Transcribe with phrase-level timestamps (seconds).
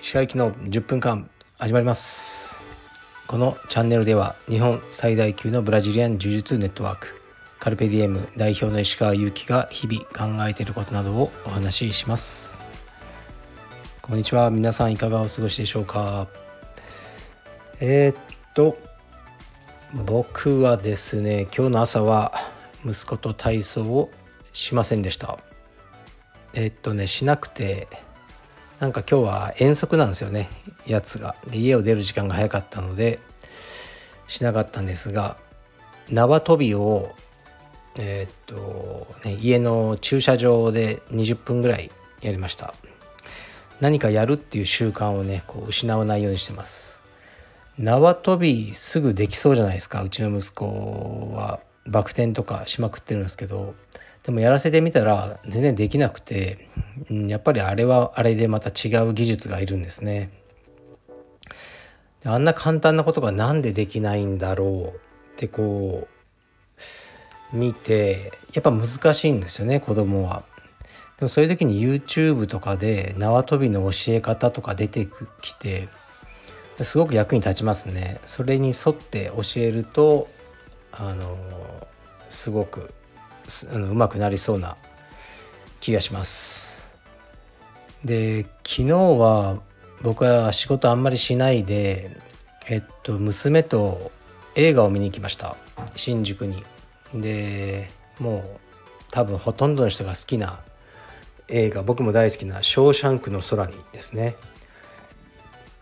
[0.00, 2.60] 石川行きの10分間始まります。
[3.28, 7.06] このチャンネルでは日本最大級のブラジリアン柔術ネットワーク
[7.60, 10.00] カルペディエム代表の石川祐希が日々
[10.38, 12.60] 考えていることなどをお話しします。
[14.02, 14.50] こんにちは。
[14.50, 16.26] 皆さんいかがお過ごしでしょうか？
[17.80, 18.16] えー、っ
[18.54, 18.76] と
[20.04, 22.55] 僕はですね今日の朝は
[22.86, 24.10] 息子と体操を
[24.52, 25.38] しませんでした。
[26.54, 27.88] え、っとねしなくて
[28.78, 30.48] なんか今日は遠足なんですよね
[30.86, 31.34] やつが。
[31.50, 33.18] で家を出る時間が早かったので
[34.28, 35.36] しなかったんですが
[36.08, 37.14] 縄跳びを
[37.98, 42.74] え、っと、ね、家の駐車場で20分ぐらいやりました。
[43.80, 47.02] 何かやるっていう習慣をねこう失わないようにしてます。
[47.78, 51.60] 縄跳びすぐできそうじゃないですかうちの息子は。
[51.88, 53.74] バク転とかしまくってるんですけど
[54.22, 56.68] でもやらせてみたら全然できなくて、
[57.10, 60.30] うん、やっぱりあれはあれでまた違う技術がいるんですね。
[62.24, 64.90] あんな簡単なことが何でできないんだろうっ
[65.36, 66.08] てこ
[67.52, 70.42] う見てやっぱ難しいんですよね子供は。
[71.18, 75.08] でもそういう時に YouTube とかで縄跳びの教え方とか出て
[75.40, 75.88] きて
[76.82, 78.20] すごく役に立ちますね。
[78.24, 80.28] それに沿って教えると
[80.92, 81.36] あの
[82.28, 82.92] すごく
[83.72, 84.76] あのうまくなりそうな
[85.80, 86.94] 気がします。
[88.04, 89.60] で昨日は
[90.02, 92.16] 僕は仕事あんまりしないで
[92.68, 94.10] えっと娘と
[94.54, 95.56] 映画を見に行きました。
[95.94, 96.64] 新宿に。
[97.14, 98.44] でもう
[99.10, 100.58] 多分ほとんどの人が好きな
[101.48, 104.36] 映画僕も大好きな「ショーシャンクの空に」ですね。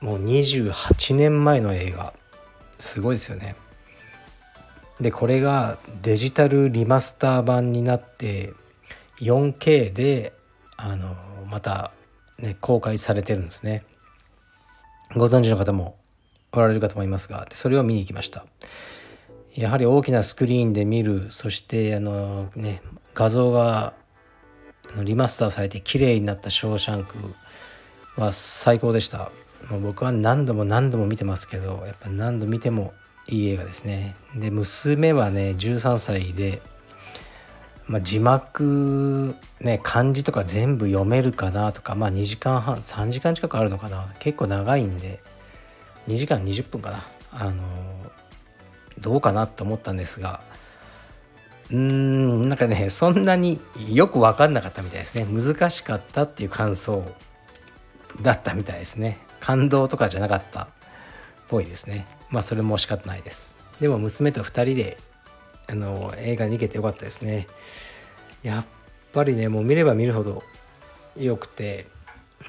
[0.00, 2.12] もう28年前の映画。
[2.80, 3.54] すごいですよね。
[5.02, 8.54] でこれがデジタルリマスター版になって
[9.20, 10.32] 4K で
[10.76, 11.14] あの
[11.48, 11.92] また、
[12.38, 13.84] ね、公開されてるんですね。
[15.14, 15.96] ご存知の方も
[16.52, 18.46] おられる方もいますがそれを見に行きました。
[19.54, 22.82] やはり大きなスクリーンで見るそしてあのね
[23.14, 23.92] 画像が
[25.04, 27.16] リマスターされて綺麗になった「ショーシャンク」
[28.16, 29.30] は最高でした。
[29.70, 32.92] もう僕は何度も何度も見てますけどやっぱ何度見ても
[33.32, 34.14] いい映画ですね。
[34.36, 36.60] で娘はね13歳で、
[37.86, 44.12] まあ、字幕ね漢字とか全部読めるかなとかまあ2時間半3時間近くあるのかな。
[44.18, 45.20] 結構長いんで
[46.08, 47.06] 2時間20分かな。
[47.32, 47.54] あの
[48.98, 50.42] どうかなと思ったんですが
[51.70, 55.24] うーんなんかねそんなによく分かんなかったみたいですね。
[55.24, 57.02] 難しかったっていう感想
[58.20, 59.16] だったみたいですね。
[59.40, 60.68] 感動とかじゃなかったっ
[61.48, 62.06] ぽいですね。
[62.32, 63.54] まあそれも仕方ないです。
[63.80, 64.98] でも娘と2人で
[65.68, 67.46] あの映画に行けてよかったですね。
[68.42, 68.64] やっ
[69.12, 70.42] ぱりねもう見れば見るほど
[71.16, 71.86] 良くて。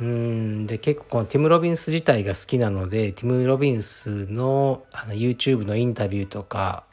[0.00, 6.84] うんで結構このティム・ロビンス自体が好きなのでティム・ロビンスのあの YouTube のインタビューとか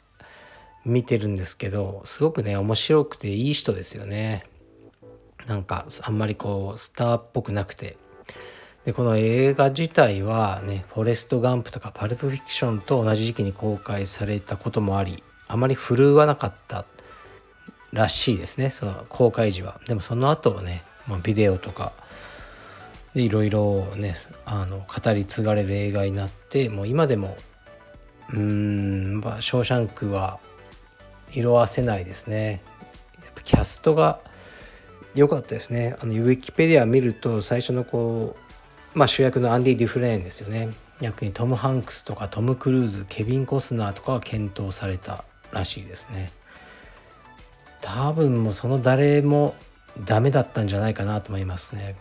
[0.84, 4.44] 見てるんですけどすごくね面白くていい人ですよね。
[5.46, 7.96] なんかあんまりこうスターっぽくなくて。
[8.84, 16.84] でこの映画自体はね「フォレスト・ガンプ」とか「パルプ・フィクション」と同じ時期に公開されたこともありあまり振るわなかった
[17.92, 19.80] らしいですねその公開時は。
[19.86, 21.92] でもその後ね、まあ、ビデオとか
[23.14, 27.36] いろいろねあの語り継がれる映画になってもう今でも
[28.30, 30.38] うーん、まあ、ショーシャンクは
[31.32, 32.62] 色あせないですね。
[33.22, 34.20] やっぱキャストが
[35.14, 35.96] 良かったですね。
[36.00, 38.49] あのウィキペディア見ると最初のこう
[38.94, 40.68] まあ、主役のアンディ・デュフレーンですよね。
[41.00, 46.30] 役にトム・ハンクスとかトム・クルーズケビン・コスナーとかが検討されたらしいですね。
[47.80, 49.54] 多分もうその誰も
[50.04, 51.94] ダメだったんじゃないかなと思いますね。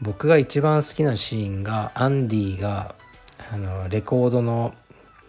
[0.00, 2.94] 僕が一番好きなシーンがアンディが
[3.52, 4.74] あのレコードの、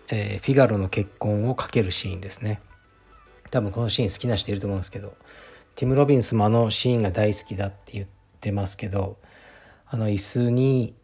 [0.10, 2.62] えー、フィガロの結婚をかけるシーンですね。
[3.52, 5.14] 多分このシーン好きな人いると思うんですけど
[5.76, 8.08] ティム・ロビンスもあのシーンが大好きだって言っ
[8.42, 9.18] てますけど
[9.90, 10.96] あの椅子に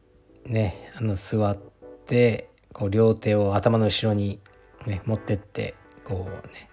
[0.46, 1.58] ねあの座っ
[2.06, 4.40] てこう両手を頭の後ろに、
[4.86, 6.70] ね、持ってってこうね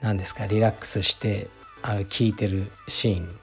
[0.00, 1.48] 何ですかリラックスして
[1.82, 3.40] あの聞いてるシーン。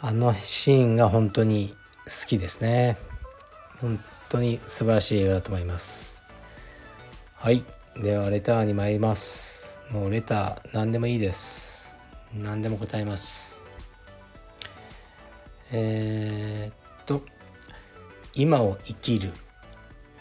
[0.00, 1.76] あのシーンが本当に
[2.06, 2.96] 好きですね。
[3.80, 6.24] 本当に素晴らしい映画だと思います。
[7.34, 7.64] はい。
[7.96, 9.80] ではレターに参ります。
[9.90, 11.96] もうレター何でもいいです。
[12.34, 13.51] 何でも答えます。
[15.72, 17.22] え、っと
[18.34, 19.32] 今を生きる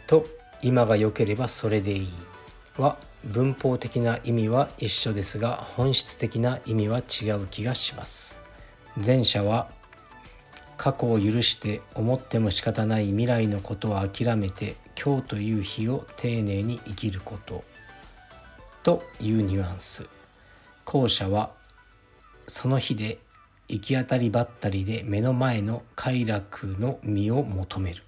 [0.07, 0.25] と
[0.61, 2.09] 今が良ければそれでいい
[2.77, 8.41] は文法的な意味は一緒ですが本質的な意味は違う気がします。
[8.95, 9.69] 前者は
[10.77, 17.63] 過去を許して思っても仕方ない未来のことを諦めて今日という日を丁寧に生きること。
[18.83, 20.07] というニュアンス。
[20.85, 21.51] 後者は
[22.47, 23.19] その日で
[23.71, 28.03] 行き当たりばったりで目の前の快楽の身を求める。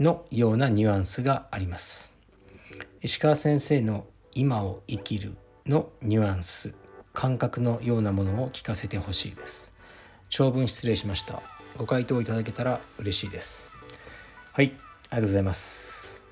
[0.00, 2.16] のようなニュアンスがあります。
[3.02, 5.36] 石川先生の「今を生きる」
[5.66, 6.72] のニュアンス
[7.12, 9.74] 感覚のようなものを聞かせてほしいです。
[10.30, 11.42] 長文失礼しました。
[11.76, 13.70] ご回答いただけたら嬉しいです。
[14.52, 14.72] はい
[15.10, 16.22] ありがとうございます。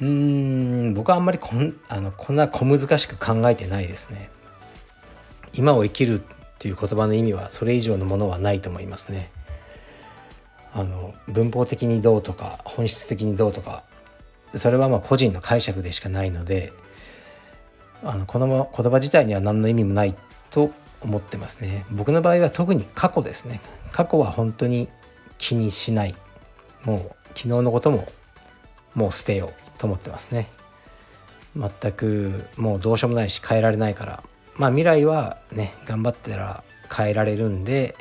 [0.00, 4.30] うーん僕はあんまりこんあのこんな小難しく考えてないですね。
[5.52, 6.22] 今を生きる
[6.60, 9.30] っていう言葉の意味はそれ以上のものはないと思いますね。
[10.74, 13.82] あの文法的にどうとか本質的にどうとか
[14.54, 16.72] それはまあ個人の解釈でしかないので
[18.04, 20.14] あのこの言葉自体には何の意味もない
[20.50, 20.70] と
[21.00, 21.86] 思ってますね。
[21.90, 23.62] 僕の場合は特に過去ですね。
[23.90, 24.90] 過去は本当に
[25.38, 26.14] 気にしない。
[26.84, 26.98] もう
[27.28, 28.06] 昨日のことも
[28.94, 30.50] もう捨てようと思ってますね。
[31.56, 34.22] 全くもうどうしようもないし変えられないから
[34.60, 36.62] まあ未来はね頑張ったら
[36.94, 37.96] 変えられるんで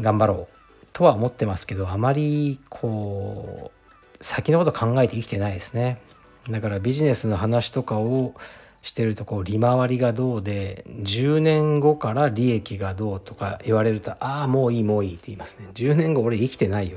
[0.00, 3.70] 頑張ろうとは思ってますけどあまりこ
[4.18, 6.00] う先のこと考えて生きてないですね。
[6.48, 8.34] だからビジネスの話とかを
[8.80, 15.68] してるとこう利回りがどうで10年後から利益がどうとか言われるとああもういいもういいって言いますね。
[15.74, 16.96] 10年後俺生きてないよ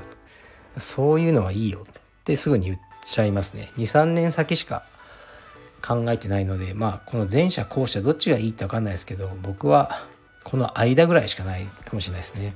[0.78, 3.70] そういうのはいいよってすぐに言っちゃいますね。
[3.76, 4.84] 23年先しか
[5.86, 10.06] 考えてないのでまあこの前者後者どっちがいいって分かんないですけど僕は
[10.42, 12.54] この間ぐらいしかないかもしれないですね。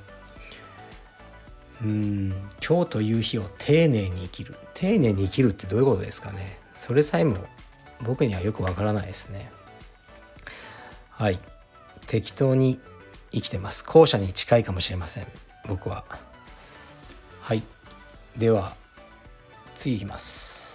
[1.81, 2.33] うん
[2.65, 4.55] 今日という日を丁寧に生きる。
[4.73, 6.59] 丁寧に生きるってどういうことですかね。
[6.73, 7.37] それさえも
[8.03, 9.51] 僕にはよくわからないですね。
[11.09, 11.39] はい。
[12.07, 12.79] 適当に
[13.31, 13.83] 生きてます。
[13.83, 15.27] 後者に近いかもしれません。
[15.67, 16.05] 僕は。
[17.41, 17.63] はい。
[18.37, 18.75] では
[19.73, 20.70] 次いきます。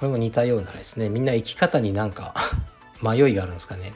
[0.00, 2.34] これも似たようなですねみんな生き方になんか
[3.02, 3.92] 迷いがあるんですかね。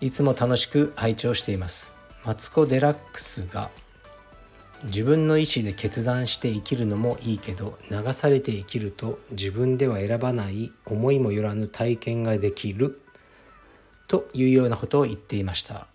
[0.00, 1.94] いつも楽しく拝聴しています。
[2.24, 3.70] マツコ・デラックスが
[4.84, 13.00] 自分の意思で決断して生きるのもいいけど流されて生きると自分では選ばない思いもよらぬ体験ができる
[14.06, 15.88] というようなことを言っていました。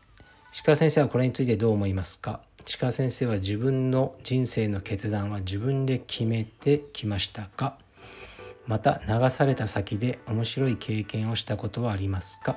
[0.66, 2.42] 鹿先生はこれについてどう思いますか？
[2.80, 7.78] 鹿先生は自分の人生の決断は自分で決めてきましたか？
[8.68, 12.56] また流された先で面白い経験をしたことはありますか？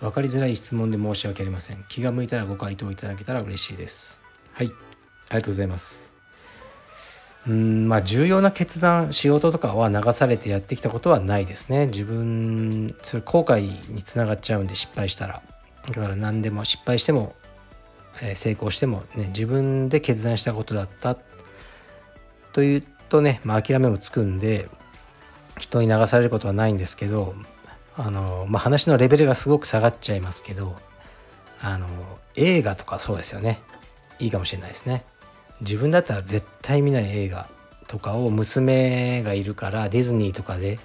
[0.00, 1.84] 分かりづらい質問で申し訳ありません。
[1.88, 4.22] 気が向いたらご回答いただけたら嬉しいです。
[4.52, 4.66] はい。
[4.66, 4.74] あり
[5.36, 6.12] がとうございます。
[7.46, 11.86] うんまあ重要な決断仕事とかは流されてやってきたことはないですね。
[11.86, 15.42] 自分それ後悔につながっちゃうんで失敗したら。
[15.86, 17.34] だから何でも失敗しても、
[18.22, 21.16] えー、成功してもね自分で決断したことだった
[22.52, 24.68] というとね、まあ、諦めもつくんで
[25.58, 27.34] 人に流されることはないんですけど
[27.96, 30.76] あの、まあ、話のレベルがすごく下がっちゃいますけど
[31.60, 31.86] あの
[32.34, 33.60] 映画とかそうですよね。
[34.18, 35.04] いいかもしれないですね。
[35.60, 37.48] 自分だったら絶対見ない映画
[37.86, 40.80] とかを娘がいるからディズニーとかで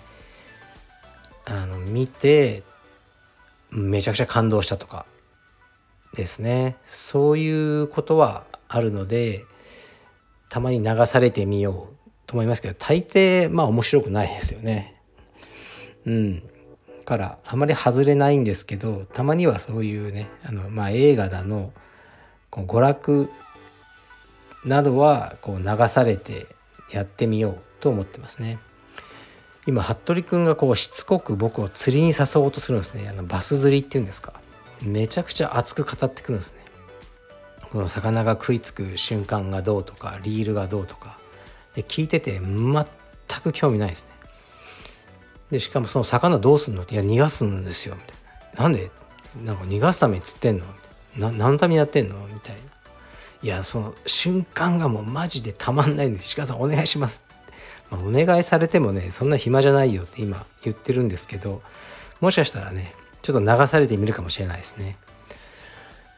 [1.46, 2.64] あの見て
[3.72, 5.06] めちゃくちゃ感動したとか。
[6.16, 6.78] ですね。
[6.86, 9.46] そういうことはあるので
[10.50, 11.97] たまに流されてみよう
[12.28, 15.02] と思いますけど大抵まあ面白くないですよね。
[16.06, 16.44] うん。
[17.06, 21.72] からあまり外れないんですけどたまにはそういうねあの、まあ、映画だの
[22.50, 23.30] こう娯楽
[24.66, 26.48] などはこう流されて
[26.92, 28.60] やってみようと思ってますね。
[29.68, 34.34] 今服部君がこうしつこく僕を釣りに誘おうとするんですねあのバス釣りっていうんですか
[34.82, 36.60] めちゃくちゃ熱く語ってくるんですね
[37.70, 41.20] この魚が食いつく瞬間がどうとかリールがどうとか
[41.78, 42.86] で聞いてて全
[43.44, 44.10] く興味ないですね。
[45.52, 46.82] でしかもその魚どうすんの？
[46.82, 47.96] っていや逃がすんですよ。
[47.96, 48.16] みたい
[48.56, 48.64] な。
[48.64, 48.92] なんで？
[49.46, 50.66] なんか逃がすために釣ってんの？
[51.18, 51.32] な。
[51.32, 52.16] 何のためにやってんの？
[52.28, 52.62] みたいな。
[53.44, 57.22] いやその瞬間がもうマジでたまんないんです鹿さんお願いします
[57.92, 61.62] まあ、お願いされてもねそんな暇じゃないよって今言ってるんですけど
[62.20, 64.98] もしかしたらねちょっと流されてみるかもしれないですね。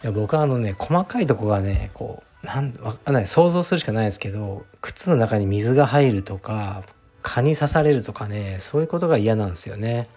[0.03, 6.83] いや僕はあのね細かいとこがねこうなんわかんない想像するしかないですけど靴の中に水が入るとか
[7.21, 10.07] 蚊に刺されるとかねそういうことが嫌なんですよね。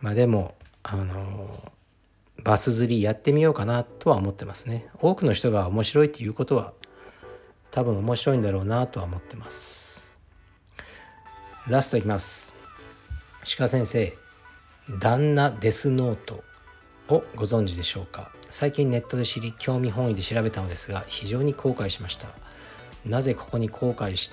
[0.00, 1.72] まあでもあの
[2.42, 4.88] バス釣りやってみようかなとは思ってますね。
[5.00, 6.72] 多くの人が面白いっていうことは
[7.70, 10.18] 多分面白いんだろうなとは思ってます。
[11.68, 12.54] ラストいきます。
[13.56, 14.12] 鹿先生
[15.00, 16.44] 旦那デスノート
[17.08, 18.30] をご存知でしょうか？
[18.48, 22.28] 最近ネットで知り興味本位で調べたのですが非常に後悔しました。
[23.04, 24.30] なぜここに後悔し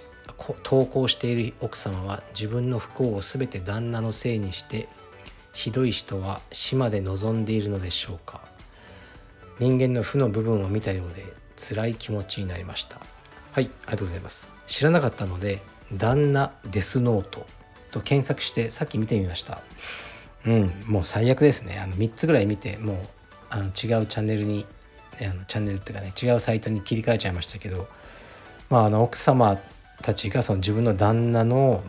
[0.63, 4.87] 投稿している奥様は自分の不幸を全て旦那のせいにして
[5.53, 8.41] ひどい人は死まで望んでいるのでしょうか？
[9.59, 11.25] 人間の負の部分を見たようで
[11.57, 12.99] 辛い気持ちになりました。
[13.51, 14.51] はいありがとうございます。
[14.65, 15.59] 知らなかったので
[15.91, 17.45] 旦那デスノート
[17.91, 19.61] と検索してさっき見てみました。
[20.45, 21.79] うんもう最悪ですね。
[21.79, 22.97] あの3つぐらい見てもう
[23.49, 24.65] あの違うチャンネルに
[25.19, 27.87] あのチャンネルっていうかね違うサイトに切り替えちゃいましたけど
[28.69, 29.59] まああの奥様
[30.01, 31.83] たちがその自分の旦那の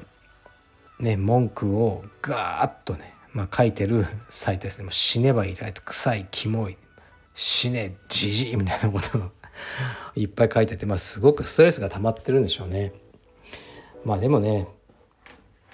[0.99, 4.85] ね文句をガーッとね、まあ、書いてるサイトですね。
[4.85, 6.77] もう死ねばいいとか臭いキモい
[7.35, 9.23] 死ねじじいみたいなことを
[10.15, 12.93] いっぱい書いてて、まあ、すごくストレスが溜まってるんでしょうね。
[14.05, 14.69] まあでもね、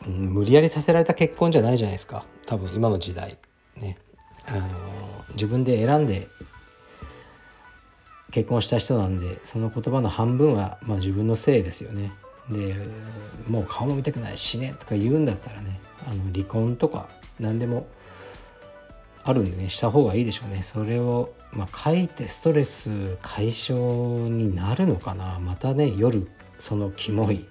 [0.07, 2.25] うん、無理やりさせられた結婚じゃないじゃないですか。
[2.49, 3.37] 多分今の時代
[3.77, 3.99] ね。
[4.47, 4.61] あの
[5.33, 6.29] 自分で選んで
[8.31, 12.11] 結婚した人なんでその言葉の半分は、まあ、自分のせいですよね。
[12.49, 12.75] で
[13.47, 17.87] もう顔も見たくない死ねとか言うんだったらねあの離婚とか何でも
[19.25, 26.27] あるんでねした方がいいでしょうねそれを、まあ、書いてストレス解消になるのかなまたね夜
[26.59, 27.45] そのキモい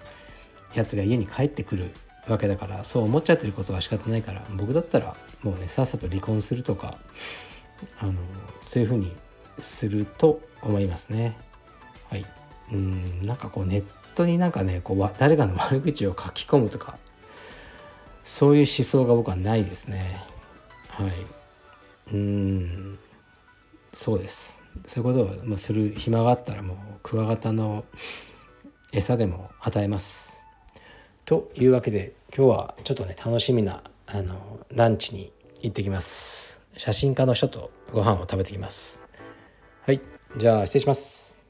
[0.74, 1.92] やつが家に帰ってくる
[2.32, 6.98] わけだからそう思っちゃってることは仕方ないから僕だったらもうねさっさと離婚するとか
[7.98, 8.14] あの
[8.62, 9.14] そういうふうに
[9.58, 11.36] すると思いますね。
[12.10, 12.24] はい。
[12.72, 16.98] うんなんかこうネットになんかねこう誰かの悪口を書き込むとか
[18.22, 20.22] そういう思想が僕はないですね。
[20.88, 21.12] はい。
[22.12, 22.98] うん
[23.92, 24.62] そうです。
[24.84, 27.84] そういうことをする暇があったらもうクワガタの
[28.92, 30.46] 餌でも与えます。
[31.24, 36.60] というわけで今日はちょっとね楽しみなあのランチに行ってきます。
[36.76, 39.06] 写真家の人とご飯を食べてきます。
[39.84, 40.00] はい、
[40.36, 41.44] じゃあ失礼します。